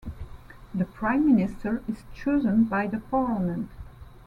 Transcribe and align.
The 0.73 0.85
prime 0.85 1.27
minister 1.27 1.83
is 1.87 2.05
chosen 2.15 2.63
by 2.63 2.87
the 2.87 3.01
parliament. 3.01 3.69